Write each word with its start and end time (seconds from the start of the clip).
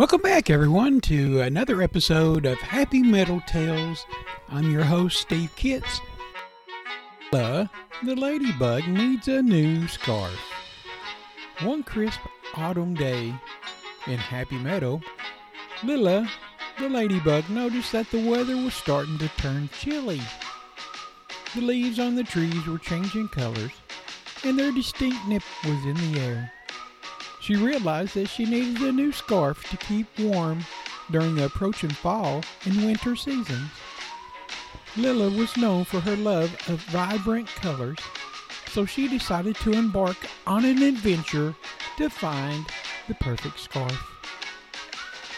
Welcome 0.00 0.22
back, 0.22 0.48
everyone, 0.48 1.02
to 1.02 1.42
another 1.42 1.82
episode 1.82 2.46
of 2.46 2.56
Happy 2.56 3.02
Meadow 3.02 3.42
Tales. 3.46 4.06
I'm 4.48 4.70
your 4.70 4.82
host, 4.82 5.20
Steve 5.20 5.54
Kitts. 5.56 6.00
Uh, 7.34 7.66
the 8.02 8.16
ladybug 8.16 8.88
needs 8.88 9.28
a 9.28 9.42
new 9.42 9.86
scarf. 9.88 10.40
One 11.60 11.82
crisp 11.82 12.18
autumn 12.56 12.94
day 12.94 13.34
in 14.06 14.16
Happy 14.16 14.56
Meadow, 14.56 15.02
Lila, 15.82 16.26
the 16.78 16.88
ladybug, 16.88 17.50
noticed 17.50 17.92
that 17.92 18.10
the 18.10 18.26
weather 18.26 18.56
was 18.56 18.72
starting 18.72 19.18
to 19.18 19.28
turn 19.36 19.68
chilly. 19.78 20.22
The 21.54 21.60
leaves 21.60 21.98
on 21.98 22.14
the 22.14 22.24
trees 22.24 22.66
were 22.66 22.78
changing 22.78 23.28
colors, 23.28 23.72
and 24.44 24.58
their 24.58 24.72
distinct 24.72 25.28
nip 25.28 25.42
was 25.66 25.84
in 25.84 25.96
the 25.96 26.20
air. 26.20 26.52
She 27.50 27.56
realized 27.56 28.14
that 28.14 28.28
she 28.28 28.44
needed 28.44 28.80
a 28.80 28.92
new 28.92 29.10
scarf 29.10 29.68
to 29.70 29.76
keep 29.76 30.06
warm 30.20 30.64
during 31.10 31.34
the 31.34 31.46
approaching 31.46 31.90
fall 31.90 32.44
and 32.64 32.76
winter 32.84 33.16
seasons. 33.16 33.72
Lila 34.96 35.30
was 35.30 35.56
known 35.56 35.84
for 35.84 35.98
her 35.98 36.14
love 36.14 36.54
of 36.68 36.80
vibrant 36.82 37.48
colors, 37.48 37.98
so 38.68 38.86
she 38.86 39.08
decided 39.08 39.56
to 39.56 39.72
embark 39.72 40.16
on 40.46 40.64
an 40.64 40.80
adventure 40.80 41.56
to 41.96 42.08
find 42.08 42.66
the 43.08 43.14
perfect 43.14 43.58
scarf. 43.58 43.98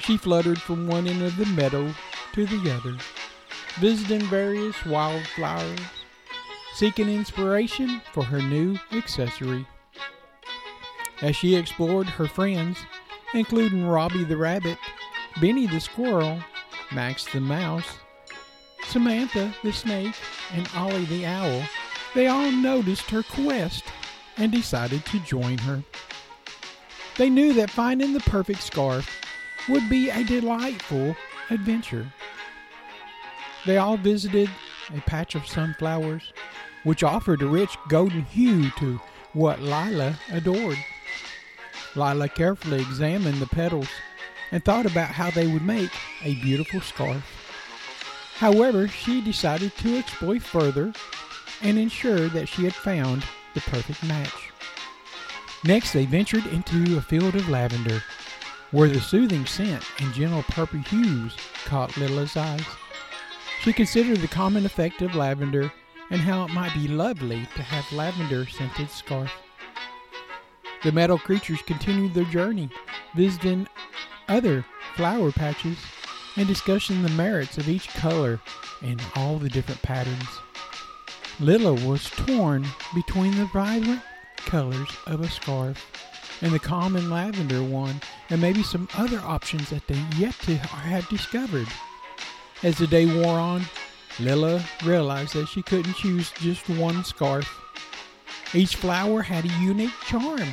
She 0.00 0.16
fluttered 0.16 0.62
from 0.62 0.88
one 0.88 1.06
end 1.06 1.20
of 1.20 1.36
the 1.36 1.44
meadow 1.44 1.92
to 2.32 2.46
the 2.46 2.74
other, 2.74 2.96
visiting 3.80 4.22
various 4.28 4.82
wildflowers, 4.86 5.78
seeking 6.72 7.10
inspiration 7.10 8.00
for 8.14 8.24
her 8.24 8.40
new 8.40 8.78
accessory. 8.92 9.66
As 11.20 11.34
she 11.34 11.56
explored 11.56 12.06
her 12.06 12.26
friends, 12.26 12.78
including 13.34 13.86
Robbie 13.86 14.24
the 14.24 14.36
rabbit, 14.36 14.78
Benny 15.40 15.66
the 15.66 15.80
squirrel, 15.80 16.38
Max 16.92 17.26
the 17.26 17.40
mouse, 17.40 17.98
Samantha 18.86 19.52
the 19.62 19.72
snake, 19.72 20.14
and 20.52 20.68
Ollie 20.76 21.04
the 21.06 21.26
owl, 21.26 21.62
they 22.14 22.28
all 22.28 22.50
noticed 22.50 23.10
her 23.10 23.22
quest 23.22 23.84
and 24.36 24.52
decided 24.52 25.04
to 25.06 25.18
join 25.20 25.58
her. 25.58 25.82
They 27.16 27.28
knew 27.28 27.52
that 27.54 27.70
finding 27.70 28.12
the 28.12 28.20
perfect 28.20 28.62
scarf 28.62 29.10
would 29.68 29.88
be 29.90 30.10
a 30.10 30.22
delightful 30.22 31.16
adventure. 31.50 32.06
They 33.66 33.76
all 33.76 33.96
visited 33.96 34.48
a 34.96 35.00
patch 35.00 35.34
of 35.34 35.46
sunflowers, 35.46 36.32
which 36.84 37.02
offered 37.02 37.42
a 37.42 37.46
rich 37.46 37.76
golden 37.88 38.22
hue 38.22 38.70
to 38.78 39.00
what 39.32 39.60
Lila 39.60 40.16
adored. 40.30 40.78
Lila 41.98 42.28
carefully 42.28 42.80
examined 42.80 43.38
the 43.38 43.46
petals 43.46 43.88
and 44.52 44.64
thought 44.64 44.86
about 44.86 45.10
how 45.10 45.30
they 45.30 45.46
would 45.46 45.64
make 45.64 45.90
a 46.22 46.36
beautiful 46.36 46.80
scarf. 46.80 47.24
However, 48.36 48.86
she 48.86 49.20
decided 49.20 49.76
to 49.78 49.98
explore 49.98 50.38
further 50.38 50.92
and 51.60 51.76
ensure 51.76 52.28
that 52.28 52.48
she 52.48 52.62
had 52.62 52.74
found 52.74 53.24
the 53.54 53.60
perfect 53.62 54.04
match. 54.04 54.52
Next, 55.64 55.92
they 55.92 56.06
ventured 56.06 56.46
into 56.46 56.96
a 56.96 57.02
field 57.02 57.34
of 57.34 57.48
lavender, 57.48 58.02
where 58.70 58.88
the 58.88 59.00
soothing 59.00 59.44
scent 59.44 59.82
and 60.00 60.14
gentle 60.14 60.44
purple 60.44 60.78
hues 60.78 61.34
caught 61.64 61.96
Lila's 61.96 62.36
eyes. 62.36 62.64
She 63.62 63.72
considered 63.72 64.18
the 64.18 64.28
common 64.28 64.64
effect 64.64 65.02
of 65.02 65.16
lavender 65.16 65.72
and 66.10 66.20
how 66.20 66.44
it 66.44 66.52
might 66.52 66.72
be 66.74 66.86
lovely 66.86 67.48
to 67.56 67.62
have 67.62 67.90
lavender 67.92 68.46
scented 68.46 68.88
scarf. 68.88 69.32
The 70.84 70.92
metal 70.92 71.18
creatures 71.18 71.60
continued 71.62 72.14
their 72.14 72.24
journey, 72.24 72.68
visiting 73.16 73.66
other 74.28 74.64
flower 74.94 75.32
patches 75.32 75.76
and 76.36 76.46
discussing 76.46 77.02
the 77.02 77.08
merits 77.10 77.58
of 77.58 77.68
each 77.68 77.88
color 77.88 78.40
and 78.82 79.02
all 79.16 79.38
the 79.38 79.48
different 79.48 79.82
patterns. 79.82 80.28
Lila 81.40 81.74
was 81.86 82.10
torn 82.10 82.66
between 82.94 83.36
the 83.36 83.46
vibrant 83.46 84.02
colors 84.36 84.88
of 85.06 85.20
a 85.20 85.28
scarf 85.28 85.84
and 86.42 86.52
the 86.52 86.58
common 86.58 87.10
lavender 87.10 87.62
one, 87.62 88.00
and 88.30 88.40
maybe 88.40 88.62
some 88.62 88.88
other 88.96 89.18
options 89.20 89.70
that 89.70 89.86
they 89.88 90.00
yet 90.16 90.34
to 90.40 90.56
have 90.56 91.08
discovered. 91.08 91.66
As 92.62 92.78
the 92.78 92.86
day 92.86 93.06
wore 93.06 93.38
on, 93.38 93.62
Lila 94.20 94.64
realized 94.84 95.34
that 95.34 95.48
she 95.48 95.62
couldn't 95.62 95.94
choose 95.94 96.30
just 96.32 96.68
one 96.70 97.02
scarf. 97.04 97.60
Each 98.54 98.76
flower 98.76 99.22
had 99.22 99.44
a 99.44 99.60
unique 99.60 99.92
charm, 100.06 100.48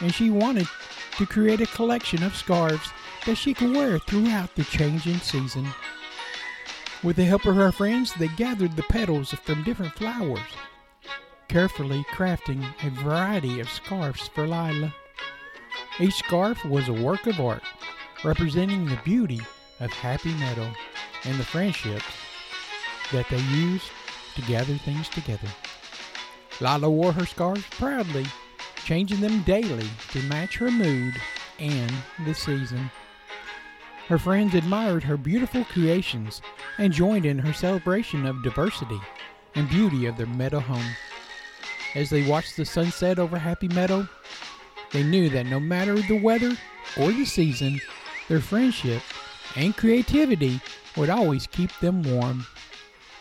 and 0.00 0.14
she 0.14 0.30
wanted 0.30 0.68
to 1.18 1.26
create 1.26 1.60
a 1.60 1.66
collection 1.66 2.22
of 2.22 2.36
scarves 2.36 2.88
that 3.24 3.34
she 3.34 3.52
could 3.52 3.74
wear 3.74 3.98
throughout 3.98 4.54
the 4.54 4.62
changing 4.64 5.18
season. 5.18 5.66
With 7.02 7.16
the 7.16 7.24
help 7.24 7.46
of 7.46 7.56
her 7.56 7.72
friends, 7.72 8.14
they 8.14 8.28
gathered 8.28 8.76
the 8.76 8.84
petals 8.84 9.32
from 9.32 9.64
different 9.64 9.94
flowers, 9.94 10.38
carefully 11.48 12.04
crafting 12.12 12.64
a 12.84 12.90
variety 12.90 13.58
of 13.58 13.68
scarves 13.68 14.28
for 14.28 14.46
Lila. 14.46 14.94
Each 15.98 16.14
scarf 16.14 16.64
was 16.64 16.88
a 16.88 16.92
work 16.92 17.26
of 17.26 17.40
art, 17.40 17.64
representing 18.24 18.86
the 18.86 19.00
beauty 19.04 19.40
of 19.80 19.92
Happy 19.92 20.32
Meadow 20.34 20.70
and 21.24 21.38
the 21.38 21.44
friendships 21.44 22.04
that 23.10 23.28
they 23.30 23.40
used 23.40 23.90
to 24.36 24.42
gather 24.42 24.74
things 24.74 25.08
together. 25.08 25.48
Lila 26.60 26.90
wore 26.90 27.12
her 27.12 27.26
scarves 27.26 27.64
proudly, 27.70 28.26
changing 28.84 29.20
them 29.20 29.42
daily 29.42 29.88
to 30.10 30.22
match 30.22 30.56
her 30.56 30.70
mood 30.70 31.14
and 31.58 31.92
the 32.24 32.34
season. 32.34 32.90
Her 34.08 34.18
friends 34.18 34.54
admired 34.54 35.02
her 35.02 35.16
beautiful 35.16 35.64
creations 35.64 36.40
and 36.78 36.92
joined 36.92 37.26
in 37.26 37.38
her 37.38 37.52
celebration 37.52 38.24
of 38.24 38.42
diversity 38.42 39.00
and 39.54 39.68
beauty 39.68 40.06
of 40.06 40.16
their 40.16 40.26
meadow 40.26 40.60
home. 40.60 40.96
As 41.94 42.10
they 42.10 42.28
watched 42.28 42.56
the 42.56 42.64
sunset 42.64 43.18
over 43.18 43.38
Happy 43.38 43.68
Meadow, 43.68 44.08
they 44.92 45.02
knew 45.02 45.28
that 45.30 45.46
no 45.46 45.58
matter 45.58 46.00
the 46.02 46.20
weather 46.20 46.56
or 46.96 47.10
the 47.10 47.24
season, 47.24 47.80
their 48.28 48.40
friendship 48.40 49.02
and 49.56 49.76
creativity 49.76 50.60
would 50.96 51.10
always 51.10 51.46
keep 51.46 51.76
them 51.80 52.02
warm. 52.02 52.46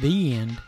The 0.00 0.34
end. 0.34 0.58